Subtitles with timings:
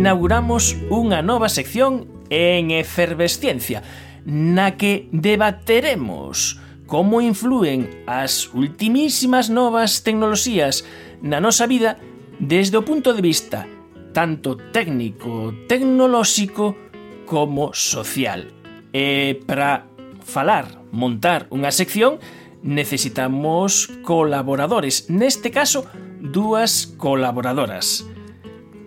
[0.00, 3.84] inauguramos unha nova sección en efervesciencia
[4.24, 6.56] na que debateremos
[6.88, 10.88] como influen as ultimísimas novas tecnoloxías
[11.20, 12.00] na nosa vida
[12.40, 13.68] desde o punto de vista
[14.16, 16.80] tanto técnico, tecnolóxico
[17.28, 18.48] como social.
[18.96, 19.84] E para
[20.24, 22.16] falar, montar unha sección,
[22.64, 25.84] necesitamos colaboradores, neste caso,
[26.18, 28.08] dúas colaboradoras.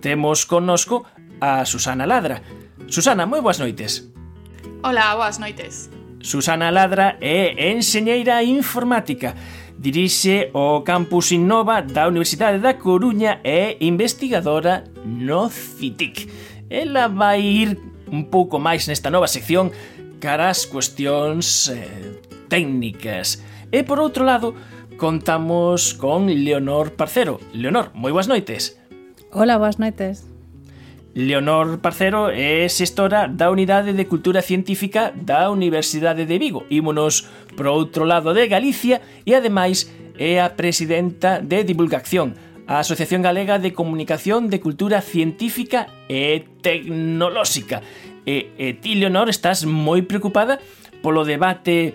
[0.04, 1.08] Temos connosco
[1.44, 2.40] a Susana Ladra.
[2.88, 4.08] Susana, moi boas noites.
[4.80, 5.92] Ola, boas noites.
[6.24, 9.36] Susana Ladra é enxeñeira informática.
[9.76, 16.32] Dirixe o Campus Innova da Universidade da Coruña e investigadora no CITIC.
[16.72, 17.76] Ela vai ir
[18.08, 19.76] un pouco máis nesta nova sección
[20.24, 23.44] cara ás cuestións eh, técnicas.
[23.68, 24.56] E por outro lado,
[24.96, 27.44] contamos con Leonor Parcero.
[27.52, 28.80] Leonor, moi boas noites.
[29.36, 30.33] Hola, boas noites.
[31.14, 36.66] Leonor Parcero é xestora da Unidade de Cultura Científica da Universidade de Vigo.
[36.74, 42.34] Ímonos pro outro lado de Galicia e ademais é a presidenta de Divulgación,
[42.66, 47.86] a Asociación Galega de Comunicación de Cultura Científica e Tecnolóxica.
[48.26, 50.58] E, e ti, Leonor, estás moi preocupada
[51.06, 51.94] polo debate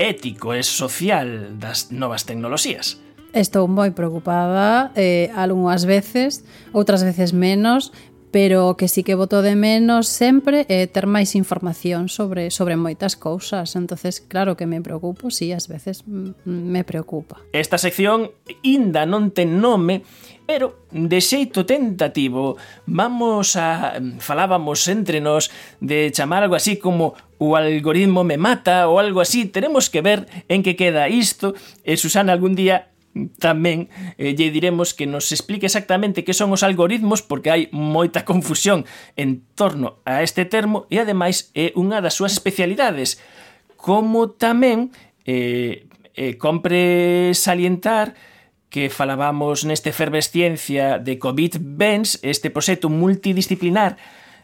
[0.00, 2.96] ético e social das novas tecnoloxías.
[3.34, 7.90] Estou moi preocupada, eh, algunhas veces, outras veces menos,
[8.34, 12.74] pero o que sí que voto de menos sempre é ter máis información sobre sobre
[12.74, 13.78] moitas cousas.
[13.78, 16.02] Entonces, claro que me preocupo, sí, ás veces
[16.42, 17.38] me preocupa.
[17.54, 18.34] Esta sección
[18.66, 20.02] inda non ten nome,
[20.50, 22.58] pero de xeito tentativo
[22.90, 28.98] vamos a falábamos entre nós de chamar algo así como o algoritmo me mata ou
[28.98, 31.54] algo así, teremos que ver en que queda isto
[31.86, 32.93] e Susana algún día
[33.38, 33.86] tamén
[34.18, 38.82] eh, lle diremos que nos explique exactamente que son os algoritmos porque hai moita confusión
[39.14, 43.22] en torno a este termo e ademais é unha das súas especialidades.
[43.78, 44.90] Como tamén
[45.24, 45.86] eh,
[46.18, 48.18] eh, compre salientar
[48.74, 53.94] que falábamos neste Efervesciencia de COVID-BENS, este proxecto multidisciplinar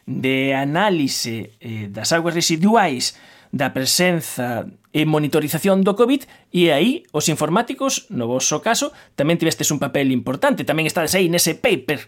[0.07, 3.19] de análise eh, das augas residuais
[3.51, 9.71] da presenza e monitorización do COVID e aí os informáticos, no vosso caso, tamén tivestes
[9.71, 12.07] un papel importante, tamén estades aí nese paper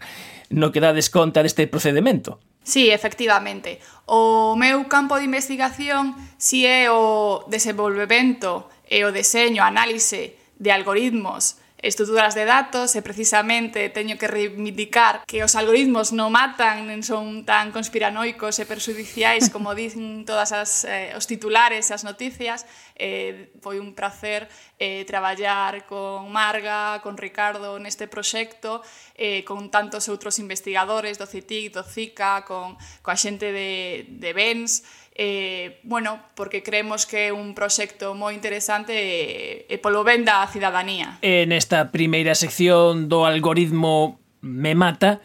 [0.51, 2.39] no que dades conta deste procedimento.
[2.63, 3.79] Sí, efectivamente.
[4.07, 11.59] O meu campo de investigación si é o desenvolvemento e o deseño, análise de algoritmos
[11.83, 17.43] estruturas de datos e precisamente teño que reivindicar que os algoritmos non matan, non son
[17.43, 22.63] tan conspiranoicos e perxudiciais como dicen todas as, eh, os titulares e as noticias.
[22.95, 24.47] Eh, foi un placer
[24.79, 28.79] eh, traballar con Marga, con Ricardo neste proxecto,
[29.19, 35.02] eh, con tantos outros investigadores do CITIC, do CICA, con, coa xente de, de BENS,
[35.15, 40.41] eh, bueno, porque creemos que é un proxecto moi interesante e, e polo ben da
[40.49, 41.21] cidadanía.
[41.21, 45.21] En esta primeira sección do algoritmo Me Mata,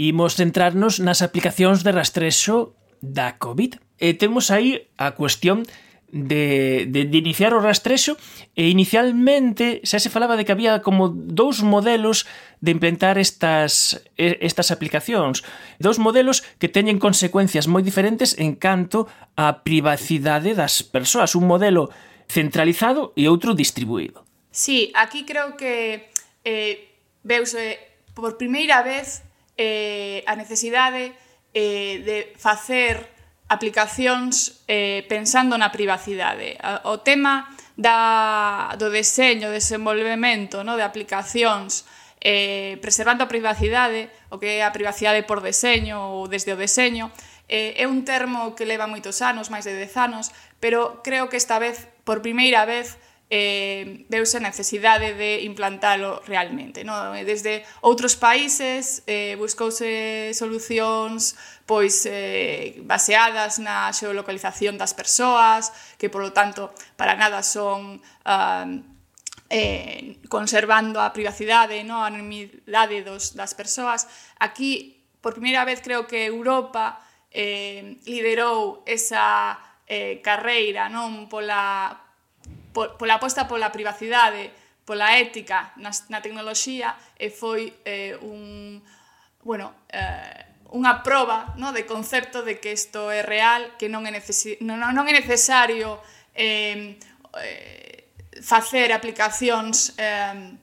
[0.00, 3.76] imos centrarnos nas aplicacións de rastrexo da COVID.
[4.00, 5.68] E temos aí a cuestión
[6.12, 8.16] de, de, de iniciar o rastrexo
[8.54, 12.24] e inicialmente xa se falaba de que había como dous modelos
[12.62, 15.42] de implementar estas, estas aplicacións.
[15.82, 21.34] Dous modelos que teñen consecuencias moi diferentes en canto á privacidade das persoas.
[21.34, 21.90] Un modelo
[22.30, 24.22] centralizado e outro distribuído.
[24.50, 26.08] Sí, aquí creo que
[26.46, 26.88] eh,
[27.26, 27.76] veuse
[28.14, 29.26] por primeira vez
[29.58, 31.12] eh, a necesidade
[31.52, 33.15] eh, de facer
[33.46, 36.58] aplicacións eh, pensando na privacidade.
[36.86, 37.46] O tema
[37.78, 41.86] da, do deseño, desenvolvemento no, de aplicacións
[42.18, 47.14] eh, preservando a privacidade, o que é a privacidade por deseño ou desde o deseño,
[47.46, 51.38] eh, é un termo que leva moitos anos, máis de 10 anos, pero creo que
[51.38, 56.86] esta vez, por primeira vez, eh, deuse a necesidade de implantalo realmente.
[56.86, 57.10] No?
[57.12, 61.34] Desde outros países eh, buscouse solucións
[61.66, 68.70] pois eh, baseadas na xeolocalización das persoas, que polo tanto para nada son ah,
[69.50, 72.06] eh, conservando a privacidade, no?
[72.06, 74.06] a anonimidade dos, das persoas.
[74.38, 77.02] Aquí, por primeira vez, creo que Europa
[77.34, 79.58] eh, liderou esa
[79.90, 82.05] eh, carreira non pola
[82.76, 84.52] pola aposta pola privacidade,
[84.84, 88.84] pola ética na, na tecnoloxía e foi eh, un,
[89.40, 94.12] bueno, eh, unha proba no, de concepto de que isto é real, que non é,
[94.12, 95.98] necesi non, non é necesario
[96.36, 97.00] eh,
[97.40, 98.12] eh,
[98.44, 100.54] facer aplicacións eh,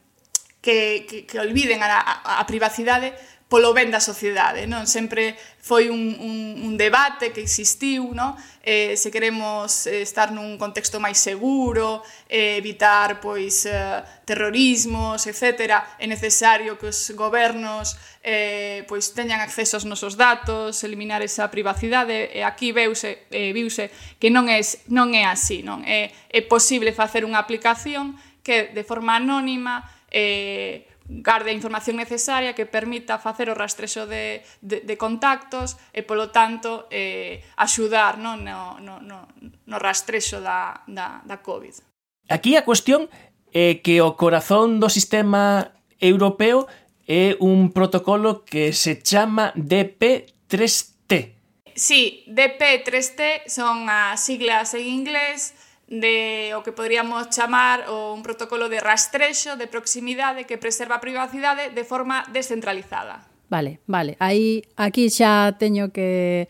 [0.63, 3.11] que, que, que olviden a, a, a privacidade,
[3.53, 4.89] polo ben da sociedade, non?
[4.89, 8.33] Sempre foi un, un, un debate que existiu, non?
[8.65, 15.69] Eh, se queremos eh, estar nun contexto máis seguro, eh, evitar pois eh, terrorismos, etc.,
[16.01, 17.93] é necesario que os gobernos
[18.25, 23.93] eh, pois teñan acceso aos nosos datos, eliminar esa privacidade, e aquí veuse, eh, viuse
[24.17, 25.85] que non é, non é así, non?
[25.85, 32.55] É, é posible facer unha aplicación que de forma anónima eh, garde a información necesaria
[32.55, 38.39] que permita facer o rastrexo de, de, de contactos e, polo tanto, eh, axudar no,
[38.39, 41.75] no, no, no, rastrexo da, da, da COVID.
[42.31, 43.11] Aquí a cuestión
[43.51, 46.65] é que o corazón do sistema europeo
[47.03, 51.35] é un protocolo que se chama DP3T.
[51.75, 55.53] Sí, DP3T son as siglas en inglés
[55.87, 61.03] de o que poderíamos chamar o un protocolo de rastrexo de proximidade que preserva a
[61.03, 63.27] privacidade de forma descentralizada.
[63.51, 64.17] Vale, vale.
[64.17, 66.47] Aí aquí xa teño que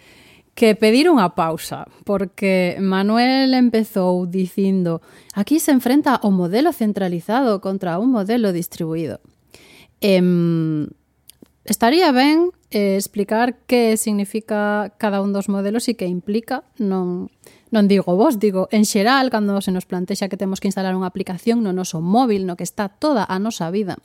[0.53, 5.01] que pedir unha pausa, porque Manuel empezou dicindo
[5.33, 9.17] aquí se enfrenta o modelo centralizado contra un modelo distribuído.
[9.97, 10.93] Em,
[11.65, 17.33] estaría ben eh, explicar que significa cada un dos modelos e que implica, non
[17.73, 21.09] non digo vos, digo en xeral cando se nos plantexa que temos que instalar unha
[21.09, 23.97] aplicación no noso móvil no que está toda a nosa vida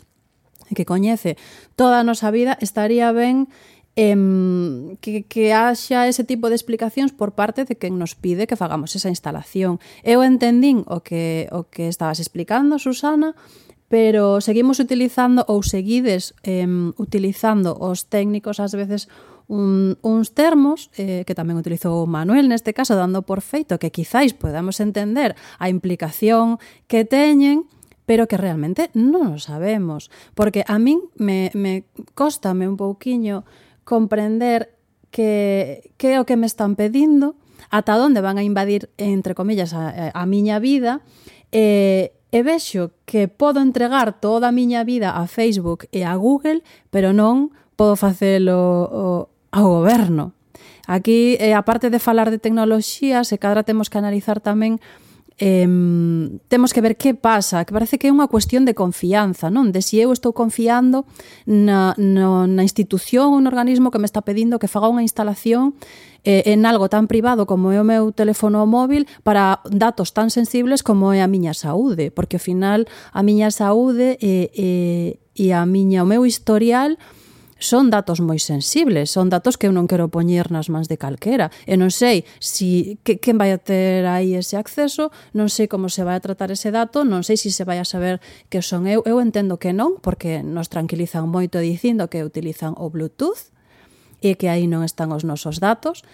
[0.67, 1.37] e que coñece
[1.76, 3.53] toda a nosa vida estaría ben
[3.99, 8.55] em, que, que haxa ese tipo de explicacións por parte de quen nos pide que
[8.55, 9.82] fagamos esa instalación.
[10.06, 13.35] Eu entendín o que, o que estabas explicando, Susana,
[13.91, 19.11] pero seguimos utilizando ou seguides em, utilizando os técnicos ás veces
[19.49, 24.37] un, uns termos eh, que tamén utilizou Manuel neste caso, dando por feito que quizáis
[24.37, 27.65] podamos entender a implicación que teñen
[28.09, 30.09] pero que realmente non o sabemos.
[30.33, 31.85] Porque a min me, me
[32.17, 33.45] costame un pouquiño
[33.85, 34.73] comprender
[35.12, 37.37] que, que é o que me están pedindo,
[37.69, 41.05] ata onde van a invadir, entre comillas, a, a miña vida,
[41.53, 46.65] e, e vexo que podo entregar toda a miña vida a Facebook e a Google,
[46.89, 50.33] pero non podo facelo ao goberno.
[50.89, 54.81] Aquí, eh, aparte de falar de tecnoloxía, se cadra temos que analizar tamén
[55.39, 55.67] eh,
[56.49, 59.71] temos que ver que pasa, que parece que é unha cuestión de confianza, non?
[59.71, 61.06] De si eu estou confiando
[61.47, 65.79] na, na, na institución ou no organismo que me está pedindo que faga unha instalación
[66.27, 70.83] eh, en algo tan privado como é o meu teléfono móvil para datos tan sensibles
[70.83, 74.69] como é a miña saúde, porque ao final a miña saúde e, e,
[75.39, 76.99] e a miña, o meu historial
[77.58, 81.50] son datos moi sensibles, son datos que eu non quero poñer nas mans de calquera,
[81.66, 85.90] e non sei si que, quen vai a ter aí ese acceso, non sei como
[85.90, 88.20] se vai a tratar ese dato, non sei se si se vai a saber
[88.52, 92.93] que son eu, eu entendo que non, porque nos tranquilizan moito dicindo que utilizan o
[92.93, 93.50] Bluetooth,
[94.20, 96.04] e que aí non están os nosos datos,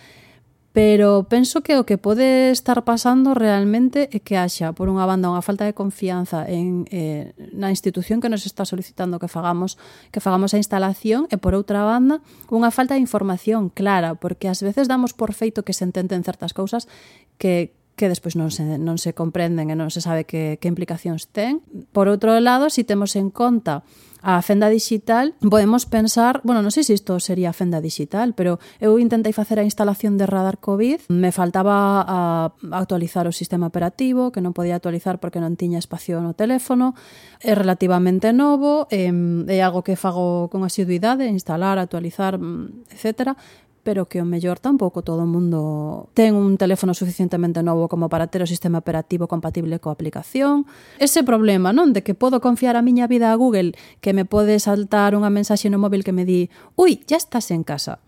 [0.75, 5.31] pero penso que o que pode estar pasando realmente é que haxa, por unha banda,
[5.31, 9.79] unha falta de confianza en, eh, na institución que nos está solicitando que fagamos
[10.11, 12.19] que fagamos a instalación e, por outra banda,
[12.51, 16.51] unha falta de información clara, porque ás veces damos por feito que se entenden certas
[16.51, 16.91] cousas
[17.39, 21.31] que, que despois non se, non se comprenden e non se sabe que, que implicacións
[21.31, 21.63] ten.
[21.95, 23.87] Por outro lado, se si temos en conta
[24.25, 28.97] a fenda digital, podemos pensar, bueno, non sei se isto sería fenda digital, pero eu
[28.97, 34.41] intentei facer a instalación de radar COVID, me faltaba a actualizar o sistema operativo, que
[34.41, 36.97] non podía actualizar porque non tiña espacio no teléfono,
[37.45, 43.37] é relativamente novo, é, é algo que fago con asiduidade, instalar, actualizar, mm, etcétera,
[43.85, 48.33] pero que o mellor tampouco todo o mundo ten un teléfono suficientemente novo como para
[48.33, 50.65] ter o sistema operativo compatible coa aplicación.
[50.97, 51.93] Ese problema, non?
[51.93, 55.69] De que podo confiar a miña vida a Google que me pode saltar unha mensaxe
[55.69, 56.49] no móvil que me di
[56.81, 58.01] «Ui, ya estás en casa»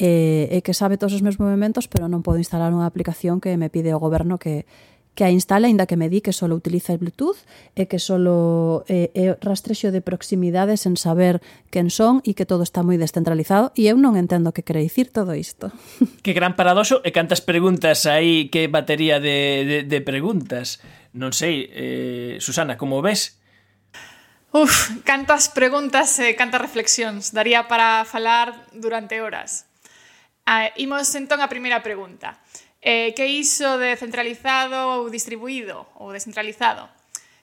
[0.00, 3.52] e, e que sabe todos os meus movimentos, pero non podo instalar unha aplicación que
[3.60, 4.64] me pide o goberno que
[5.14, 7.38] que a instala, aínda que me di que só utiliza el Bluetooth
[7.74, 8.16] e que só
[8.88, 13.74] eh, é rastrexo de proximidade sen saber quen son e que todo está moi descentralizado
[13.74, 15.74] e eu non entendo que quere dicir todo isto.
[16.24, 20.78] Que gran paradoxo e cantas preguntas aí, que batería de, de, de preguntas.
[21.12, 23.40] Non sei, eh, Susana, como ves?
[24.52, 27.30] Uf, cantas preguntas e eh, cantas reflexións.
[27.30, 29.70] Daría para falar durante horas.
[30.42, 32.42] Ah, imos entón a primeira pregunta
[32.80, 36.88] eh, que iso de centralizado ou distribuído ou descentralizado.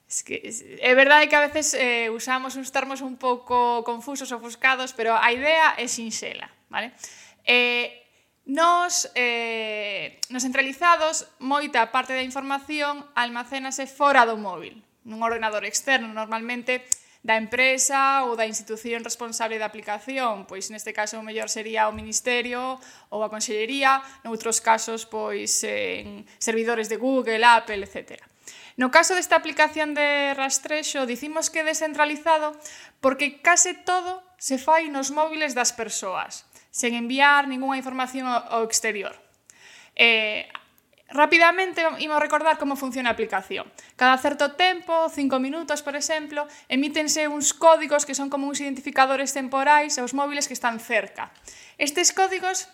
[0.08, 0.40] Es que,
[0.80, 5.30] é verdade que a veces eh, usamos uns termos un pouco confusos, ofuscados, pero a
[5.36, 6.96] idea é sinxela, vale?
[7.44, 8.08] Eh,
[8.48, 16.16] nos, eh, nos centralizados, moita parte da información almacénase fora do móvil, nun ordenador externo,
[16.16, 16.88] normalmente
[17.26, 21.96] da empresa ou da institución responsable da aplicación, pois neste caso o mellor sería o
[21.96, 22.78] Ministerio
[23.10, 28.22] ou a Consellería, noutros casos pois en servidores de Google, Apple, etc.
[28.78, 32.54] No caso desta aplicación de rastrexo, dicimos que é descentralizado
[33.02, 39.18] porque case todo se fai nos móviles das persoas, sen enviar ningunha información ao exterior.
[39.98, 40.46] Eh,
[41.10, 43.72] Rapidamente imos recordar como funciona a aplicación.
[43.96, 49.32] Cada certo tempo, 5 minutos, por exemplo, emítense uns códigos que son como uns identificadores
[49.32, 51.32] temporais aos móviles que están cerca.
[51.80, 52.68] Estes códigos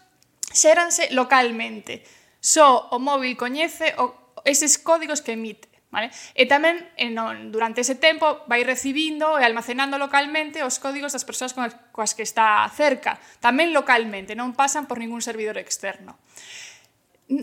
[0.49, 2.01] xéranse localmente.
[2.41, 4.17] Só o móvil coñece o,
[4.49, 5.69] eses códigos que emite.
[5.93, 6.09] Vale?
[6.33, 11.21] E tamén eh, non, durante ese tempo vai recibindo e almacenando localmente os códigos das
[11.21, 11.53] persoas
[11.93, 16.17] coas que está cerca, tamén localmente, non pasan por ningún servidor externo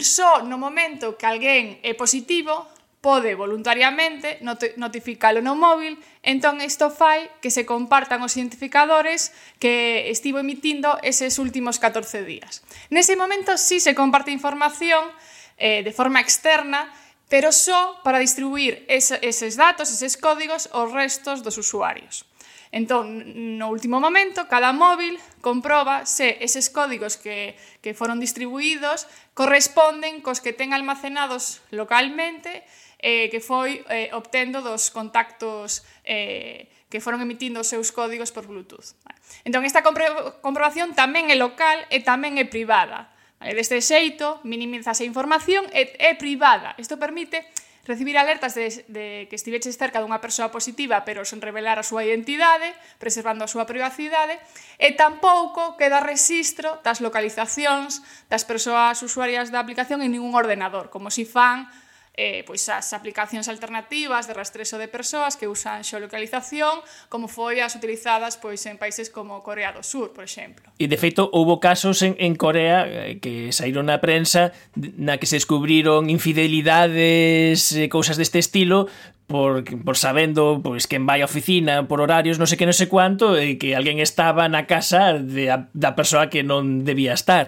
[0.01, 2.69] só no momento que alguén é positivo,
[3.01, 4.45] pode voluntariamente
[4.77, 11.41] notificalo no móvil, entón isto fai que se compartan os identificadores que estivo emitindo eses
[11.41, 12.61] últimos 14 días.
[12.93, 15.09] Nese momento sí se comparte información
[15.57, 16.93] eh, de forma externa,
[17.33, 22.29] pero só para distribuir es, eses datos, eses códigos aos restos dos usuarios.
[22.71, 30.23] Entón, no último momento, cada móvil comproba se eses códigos que, que foron distribuídos corresponden
[30.23, 32.63] cos que ten almacenados localmente
[33.03, 38.47] eh, que foi eh, obtendo dos contactos eh, que foron emitindo os seus códigos por
[38.47, 38.95] Bluetooth.
[39.03, 39.19] Vale.
[39.43, 43.11] Entón, esta compro comprobación tamén é local e tamén é privada.
[43.43, 43.59] Vale?
[43.59, 46.79] Deste xeito, minimiza a información e é privada.
[46.79, 47.43] Isto permite
[47.89, 52.05] Recibir alertas de, de que estiveches cerca dunha persoa positiva pero sen revelar a súa
[52.05, 54.37] identidade, preservando a súa privacidade,
[54.77, 61.09] e tampouco queda registro das localizacións das persoas usuarias da aplicación en ningún ordenador, como
[61.09, 61.67] si fan
[62.15, 67.77] eh, pois as aplicacións alternativas de rastreso de persoas que usan xeolocalización como foi as
[67.79, 70.69] utilizadas pois en países como Corea do Sur, por exemplo.
[70.77, 75.31] E de feito houve casos en, en Corea eh, que saíron na prensa na que
[75.31, 78.91] se descubriron infidelidades, eh, cousas deste estilo,
[79.31, 82.91] por, por sabendo pois quen vai á oficina por horarios, non sei que non sei
[82.91, 87.47] cuánto, e que alguén estaba na casa de, da persoa que non debía estar.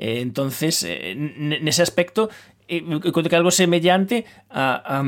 [0.00, 2.32] Eh, entonces, eh, nese aspecto
[2.68, 5.02] eh, encontro que algo semellante a, a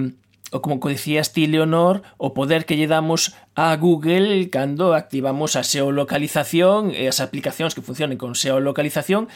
[0.50, 5.62] o como decías ti, Leonor, o poder que lle damos a Google cando activamos a
[5.62, 9.31] xeolocalización e as aplicacións que funcionen con xeolocalización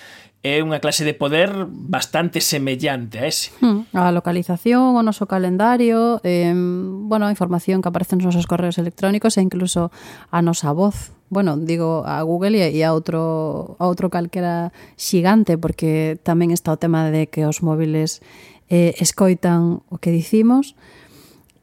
[0.45, 3.54] é unha clase de poder bastante semellante a ese.
[3.64, 8.76] Hmm, a localización, o noso calendario, eh, bueno, a información que aparece nos nosos correos
[8.76, 9.95] electrónicos e incluso
[10.28, 16.16] a nosa voz bueno, digo a Google e a outro a outro calquera xigante porque
[16.22, 18.22] tamén está o tema de que os móviles
[18.70, 20.78] eh, escoitan o que dicimos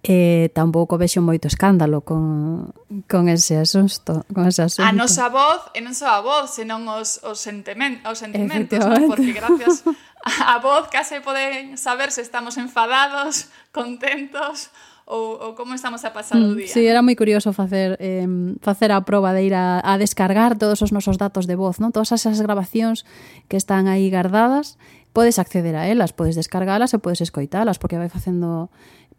[0.01, 2.73] e eh, tampouco vexo moito escándalo con,
[3.05, 4.89] con ese asunto, con ese asunto.
[4.89, 8.97] A nosa voz, e non só a voz, senón os, os, sentimen, os sentimentos, ¿no?
[9.05, 9.85] porque gracias
[10.25, 14.73] a voz case poden saber se estamos enfadados, contentos
[15.05, 16.72] ou, ou como estamos a pasar o mm, día.
[16.72, 18.27] Sí, era moi curioso facer eh,
[18.62, 21.89] facer a proba de ir a, a descargar todos os nosos datos de voz, non?
[21.89, 23.03] Todas esas grabacións
[23.50, 24.77] que están aí guardadas,
[25.13, 28.72] podes acceder a elas, podes descargalas e podes escoitalas, porque vai facendo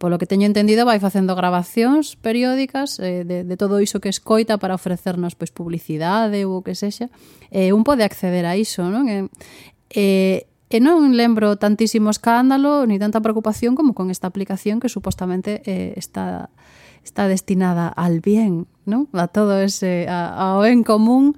[0.03, 4.59] polo que teño entendido, vai facendo grabacións periódicas eh, de, de todo iso que escoita
[4.59, 7.07] para ofrecernos pois publicidade ou o que sexa.
[7.55, 9.07] Eh, un pode acceder a iso, non?
[9.07, 9.31] Eh,
[9.95, 15.61] eh, E non lembro tantísimo escándalo ni tanta preocupación como con esta aplicación que supostamente
[15.69, 16.49] eh, está
[17.05, 19.05] está destinada al bien, ¿no?
[19.12, 21.37] A todo ese a, ao en común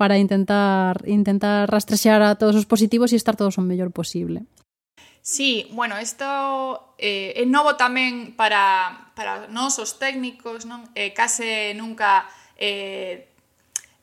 [0.00, 4.48] para intentar intentar rastrexar a todos os positivos e estar todos o mellor posible.
[5.20, 6.24] Sí, bueno, isto
[6.96, 10.88] eh, é novo tamén para, para nós os técnicos, non?
[10.96, 12.24] Eh, case nunca
[12.56, 13.29] eh,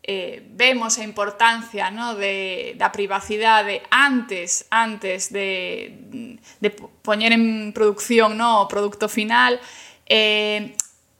[0.07, 6.69] eh, vemos a importancia no, de, da privacidade antes antes de, de
[7.03, 9.59] poñer en producción no, o produto final
[10.07, 10.71] eh,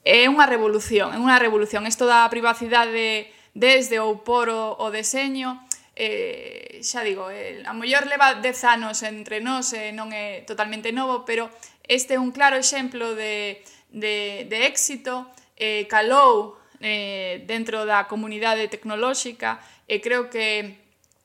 [0.08, 1.84] é unha revolución é unha revolución.
[1.84, 5.60] Isto da privacidade desde ou por o, o deseño
[5.92, 10.96] eh, xa digo, eh, a mellor leva 10 anos entre nós eh, non é totalmente
[10.96, 11.52] novo pero
[11.84, 13.60] este é un claro exemplo de,
[13.92, 15.28] de, de éxito
[15.60, 20.78] eh, calou eh, dentro da comunidade tecnolóxica e creo que,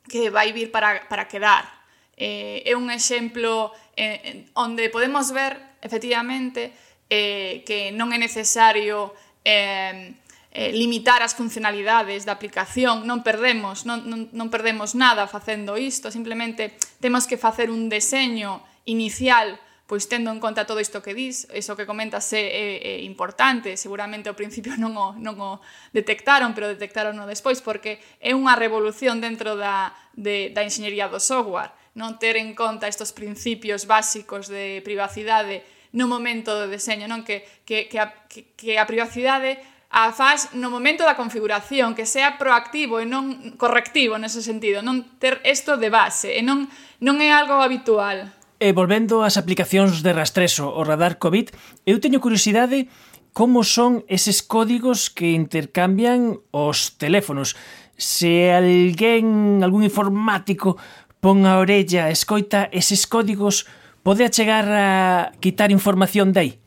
[0.08, 1.68] que vai vir para, para quedar.
[2.16, 6.72] Eh, é un exemplo eh, onde podemos ver, efectivamente,
[7.08, 9.12] eh, que non é necesario
[9.44, 10.16] eh,
[10.52, 16.12] eh, limitar as funcionalidades da aplicación, non perdemos, non, non, non perdemos nada facendo isto,
[16.12, 19.56] simplemente temos que facer un deseño inicial
[19.92, 23.76] pois tendo en conta todo isto que dis, iso que comentas é, é, é importante,
[23.76, 25.60] seguramente ao principio non o, non o
[25.92, 31.20] detectaron, pero detectaron o despois, porque é unha revolución dentro da, de, da enxeñería do
[31.20, 35.60] software, non ter en conta estes principios básicos de privacidade
[35.92, 37.20] no momento do deseño, non?
[37.20, 39.60] Que, que, que, a, que, que a privacidade
[39.92, 45.04] a faz no momento da configuración, que sea proactivo e non correctivo nese sentido, non
[45.20, 46.64] ter isto de base, e non,
[47.04, 48.32] non é algo habitual.
[48.62, 51.50] E volvendo ás aplicacións de rastreso, o radar COVID,
[51.82, 52.86] eu teño curiosidade
[53.34, 57.58] como son eses códigos que intercambian os teléfonos.
[57.98, 60.78] Se alguén, algún informático,
[61.18, 63.66] pon a orella, escoita eses códigos,
[64.06, 66.62] pode chegar a quitar información dai?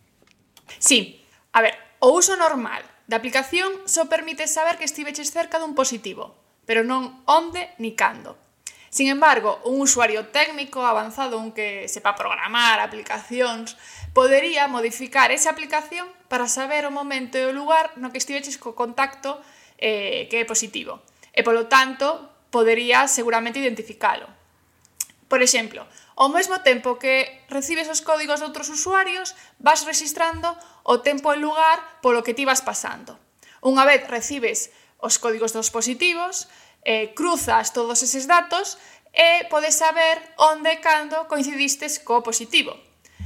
[0.83, 1.23] Sí.
[1.55, 6.35] A ver, o uso normal da aplicación só permite saber que estiveches cerca dun positivo,
[6.67, 8.35] pero non onde ni cando.
[8.95, 13.75] Sin embargo, un usuario técnico avanzado, un que sepa programar aplicacións,
[14.15, 18.71] podería modificar esa aplicación para saber o momento e o lugar no que estiveches co
[18.71, 19.35] contacto
[19.83, 21.03] eh, que é positivo.
[21.35, 22.07] E polo tanto,
[22.47, 24.31] podería seguramente identificalo.
[25.27, 25.83] Por exemplo,
[26.15, 30.55] ao mesmo tempo que recibes os códigos de outros usuarios, vas registrando
[30.87, 33.19] o tempo e lugar polo que ti vas pasando.
[33.59, 34.71] Unha vez recibes
[35.03, 36.47] os códigos dos positivos,
[36.86, 38.77] eh, cruzas todos eses datos
[39.12, 42.77] e podes saber onde e cando coincidistes co positivo.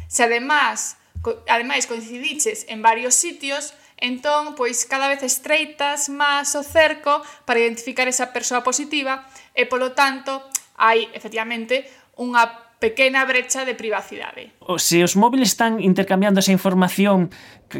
[0.07, 6.63] Se además, co, ademais coincidiches en varios sitios, entón, pois cada vez estreitas máis o
[6.63, 10.39] cerco para identificar esa persoa positiva e, polo tanto,
[10.79, 11.83] hai, efectivamente,
[12.15, 12.47] unha
[12.79, 14.55] pequena brecha de privacidade.
[14.63, 17.27] O Se os móviles están intercambiando esa información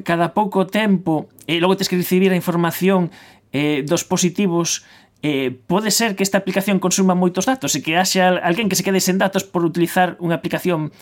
[0.03, 3.13] cada pouco tempo e logo tens que recibir a información
[3.55, 4.83] eh, dos positivos
[5.21, 8.87] eh, pode ser que esta aplicación consuma moitos datos e que haxa alguén que se
[8.87, 10.95] quede sen datos por utilizar unha aplicación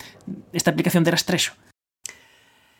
[0.50, 1.54] esta aplicación de rastrexo.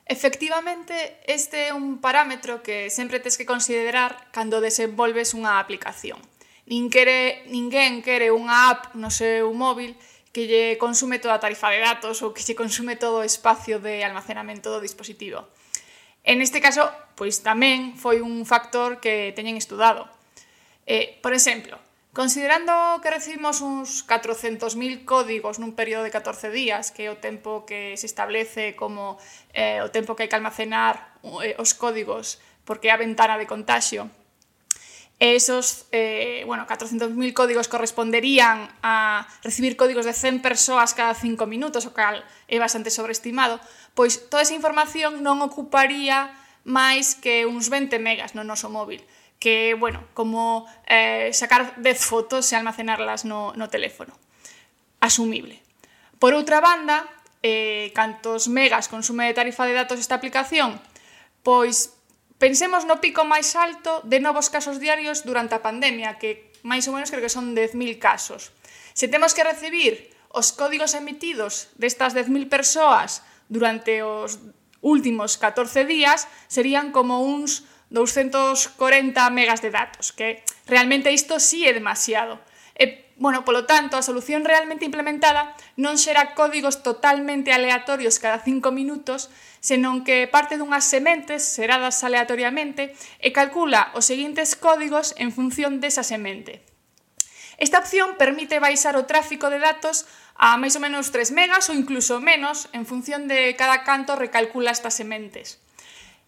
[0.09, 6.19] Efectivamente, este é un parámetro que sempre tes que considerar cando desenvolves unha aplicación.
[6.67, 9.95] Nin quere, ninguén quere unha app no seu móvil
[10.35, 13.79] que lle consume toda a tarifa de datos ou que lle consume todo o espacio
[13.79, 15.47] de almacenamento do dispositivo.
[16.27, 20.18] En este caso, pois tamén foi un factor que teñen estudado
[20.89, 21.77] Eh, por exemplo,
[22.17, 22.73] considerando
[23.05, 27.93] que recibimos uns 400.000 códigos nun período de 14 días, que é o tempo que
[28.01, 29.21] se establece como
[29.53, 33.45] eh, o tempo que hai que almacenar eh, os códigos porque é a ventana de
[33.45, 34.09] contagio,
[35.21, 41.45] eh, esos eh, bueno, 400.000 códigos corresponderían a recibir códigos de 100 persoas cada 5
[41.45, 43.61] minutos, o cal é bastante sobreestimado,
[43.93, 46.33] pois toda esa información non ocuparía
[46.65, 49.05] máis que uns 20 megas no noso móvil
[49.39, 54.15] que, bueno, como eh, sacar 10 fotos e almacenarlas no, no teléfono.
[55.01, 55.63] Asumible.
[56.19, 57.07] Por outra banda,
[57.43, 60.83] eh, cantos megas consume de tarifa de datos esta aplicación?
[61.47, 61.95] Pois
[62.43, 66.95] pensemos no pico máis alto de novos casos diarios durante a pandemia, que máis ou
[66.99, 68.51] menos creo que son 10.000 casos.
[68.95, 74.43] Se temos que recibir os códigos emitidos destas 10.000 persoas durante os
[74.83, 81.73] últimos 14 días, serían como uns 240 megas de datos, que realmente isto sí é
[81.73, 82.41] demasiado.
[82.77, 88.71] E, bueno, polo tanto, a solución realmente implementada non será códigos totalmente aleatorios cada 5
[88.71, 95.83] minutos, senón que parte dunhas sementes seradas aleatoriamente e calcula os seguintes códigos en función
[95.83, 96.63] desa semente.
[97.59, 100.07] Esta opción permite baixar o tráfico de datos
[100.39, 104.71] a máis ou menos 3 megas ou incluso menos en función de cada canto recalcula
[104.71, 105.59] estas sementes.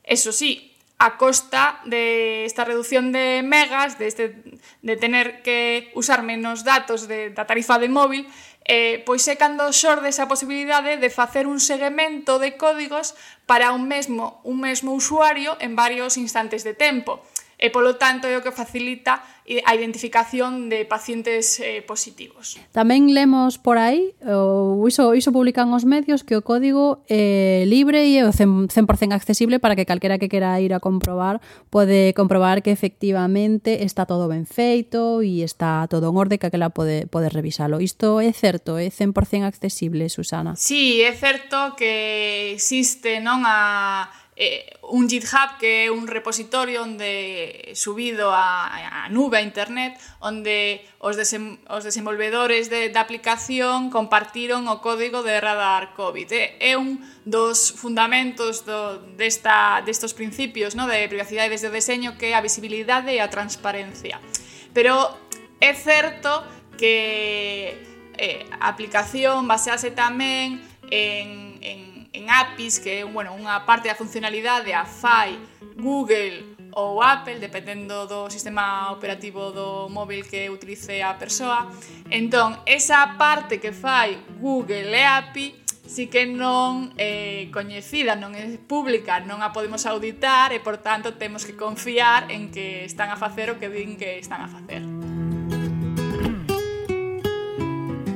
[0.02, 0.69] Eso sí,
[1.00, 7.08] a costa de esta reducción de megas, de, este, de tener que usar menos datos
[7.08, 8.28] de, da tarifa de móvil,
[8.68, 13.16] eh, pois é cando xorde esa posibilidade de facer un seguimento de códigos
[13.48, 17.24] para un mesmo, un mesmo usuario en varios instantes de tempo
[17.60, 22.56] e polo tanto é o que facilita eh, a identificación de pacientes eh, positivos.
[22.72, 28.08] Tamén lemos por aí, ou iso, iso publican os medios, que o código é libre
[28.08, 32.64] e é 100%, 100 accesible para que calquera que quera ir a comprobar pode comprobar
[32.64, 37.28] que efectivamente está todo ben feito e está todo en orde que aquela pode, pode
[37.28, 37.84] revisalo.
[37.84, 40.56] Isto é certo, é 100% accesible, Susana.
[40.56, 44.08] Sí, é certo que existe non a
[44.40, 50.81] eh, un GitHub que é un repositorio onde subido a, a nube, a internet, onde
[50.96, 56.33] os, desem, os desenvolvedores de, da aplicación compartiron o código de Radar COVID.
[56.33, 56.72] É, eh?
[56.72, 60.88] é un dos fundamentos do, desta, destos principios no?
[60.88, 64.24] de privacidade desde o deseño que é a visibilidade e a transparencia.
[64.72, 65.20] Pero
[65.61, 66.40] é certo
[66.81, 67.76] que
[68.16, 73.94] eh, a aplicación basease tamén en, en en APIs, que é bueno, unha parte da
[73.94, 75.38] funcionalidade a fai
[75.78, 81.70] Google ou Apple, dependendo do sistema operativo do móvil que utilice a persoa.
[82.10, 85.46] Entón, esa parte que fai Google e API
[85.90, 90.78] si que non é eh, coñecida, non é pública, non a podemos auditar e, por
[90.78, 94.46] tanto, temos que confiar en que están a facer o que din que están a
[94.46, 94.86] facer.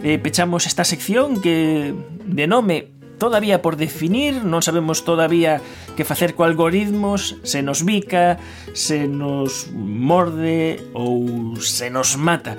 [0.07, 1.91] E pechamos esta sección que
[2.23, 5.63] de nome todavía por definir, non sabemos todavía
[5.95, 8.39] que facer co algoritmos, se nos bica,
[8.75, 12.59] se nos morde ou se nos mata.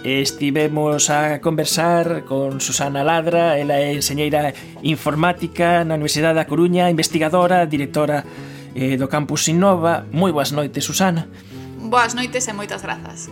[0.00, 7.68] Estivemos a conversar con Susana Ladra, ela é enseñeira informática na Universidade da Coruña, investigadora,
[7.68, 8.24] directora
[8.72, 10.08] eh, do Campus Innova.
[10.08, 11.28] Moi boas noites, Susana.
[11.76, 13.28] Boas noites e moitas grazas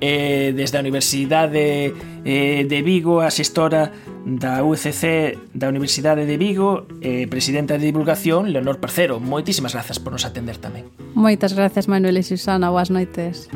[0.00, 3.92] eh, desde a Universidade eh, de Vigo, asestora
[4.26, 9.20] da UCC da Universidade de Vigo eh, presidenta de divulgación Leonor Parcero.
[9.20, 10.90] Moitísimas grazas por nos atender tamén.
[11.14, 13.46] Moitas gracias Manuel e Susana, boas noites.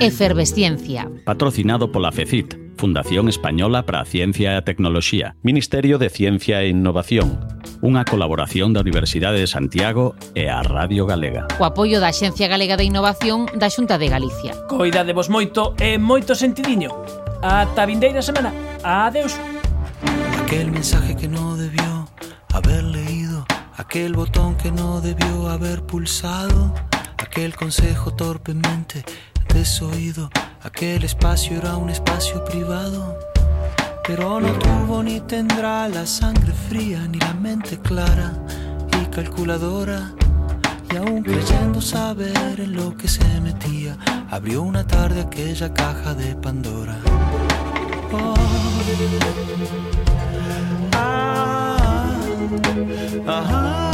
[0.00, 1.08] Efervesciencia.
[1.24, 6.68] Patrocinado pola FECIT, Fundación Española para a Ciencia e a Tecnoloxía, Ministerio de Ciencia e
[6.68, 7.40] Innovación,
[7.80, 11.48] unha colaboración da Universidade de Santiago e a Radio Galega.
[11.56, 14.52] O apoio da Xencia Galega de Innovación da Xunta de Galicia.
[14.68, 16.92] Coidadevos moito e moito sentidiño.
[17.40, 18.52] Ata vindeira semana.
[18.84, 19.40] Adeus.
[20.44, 22.04] Aquel mensaje que no debió
[22.52, 23.48] haber leído,
[23.80, 26.76] aquel botón que no debió haber pulsado,
[27.16, 29.00] aquel consejo torpemente
[29.48, 30.28] desoído
[30.62, 33.18] aquel espacio era un espacio privado.
[34.06, 38.32] Pero no tuvo ni tendrá la sangre fría, ni la mente clara
[39.02, 40.12] y calculadora.
[40.92, 43.96] Y aún creyendo saber en lo que se metía,
[44.30, 46.96] abrió una tarde aquella caja de Pandora.
[48.12, 48.34] Oh.
[50.92, 52.16] Ah,
[53.26, 53.85] ah, ah.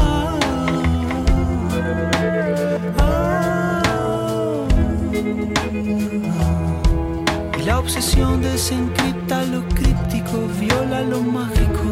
[7.83, 11.83] Obsesión desencripta lo críptico, viola lo mágico,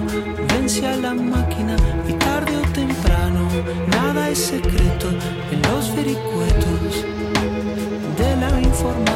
[0.48, 1.76] vence a la máquina
[2.08, 3.48] y tarde o temprano
[3.90, 5.08] nada es secreto
[5.50, 7.04] en los vericuetos
[8.18, 9.10] de la informática.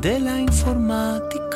[0.00, 1.47] De la informática.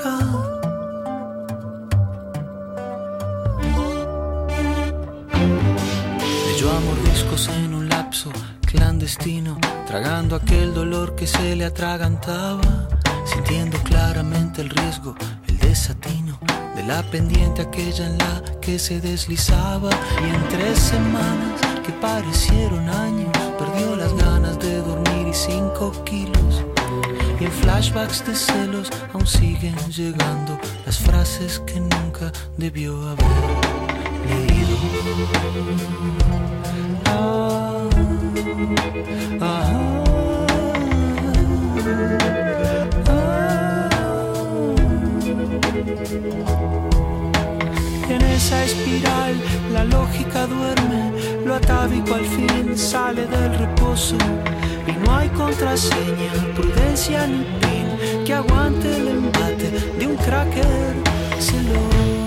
[9.93, 12.89] Tragando aquel dolor que se le atragantaba,
[13.27, 15.15] sintiendo claramente el riesgo,
[15.47, 16.39] el desatino
[16.75, 19.91] de la pendiente aquella en la que se deslizaba.
[20.23, 26.65] Y en tres semanas que parecieron años, perdió las ganas de dormir y cinco kilos.
[27.39, 33.27] Y en flashbacks de celos aún siguen llegando las frases que nunca debió haber
[34.27, 34.73] leído.
[38.53, 38.61] En
[48.21, 49.41] esa espiral
[49.73, 51.13] la lógica duerme,
[51.47, 54.17] lo atávico al fin sale del reposo
[54.87, 60.95] y no hay contraseña, prudencia ni pin que aguante el embate de un cracker
[61.39, 62.22] celoso.